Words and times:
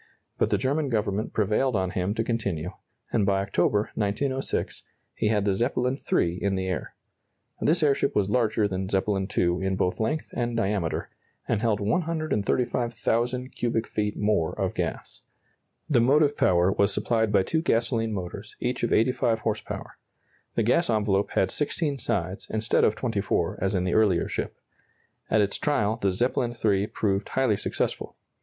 But 0.39 0.49
the 0.49 0.57
German 0.57 0.89
Government 0.89 1.31
prevailed 1.31 1.75
on 1.75 1.91
him 1.91 2.15
to 2.15 2.23
continue, 2.23 2.71
and 3.13 3.23
by 3.23 3.39
October, 3.43 3.91
1906, 3.93 4.81
he 5.13 5.27
had 5.27 5.45
the 5.45 5.53
Zeppelin 5.53 5.99
III 6.11 6.41
in 6.41 6.55
the 6.55 6.65
air. 6.65 6.95
This 7.61 7.83
airship 7.83 8.15
was 8.15 8.27
larger 8.27 8.67
than 8.67 8.89
Zeppelin 8.89 9.27
II 9.37 9.63
in 9.63 9.75
both 9.75 9.99
length 9.99 10.31
and 10.35 10.57
diameter, 10.57 11.11
and 11.47 11.61
held 11.61 11.79
135,000 11.79 13.49
cubic 13.49 13.85
feet 13.85 14.17
more 14.17 14.59
of 14.59 14.73
gas. 14.73 15.21
The 15.87 16.01
motive 16.01 16.35
power 16.35 16.71
was 16.71 16.91
supplied 16.91 17.31
by 17.31 17.43
two 17.43 17.61
gasoline 17.61 18.11
motors, 18.11 18.55
each 18.59 18.81
of 18.81 18.91
85 18.91 19.41
horse 19.41 19.61
power. 19.61 19.99
The 20.55 20.63
gas 20.63 20.89
envelope 20.89 21.29
had 21.33 21.51
16 21.51 21.99
sides, 21.99 22.47
instead 22.49 22.83
of 22.83 22.95
24, 22.95 23.59
as 23.61 23.75
in 23.75 23.83
the 23.83 23.93
earlier 23.93 24.27
ship. 24.27 24.55
At 25.29 25.41
its 25.41 25.59
trial 25.59 25.97
the 25.97 26.09
Zeppelin 26.09 26.55
III 26.65 26.87
proved 26.87 27.29
highly 27.29 27.55
successful. 27.55 28.15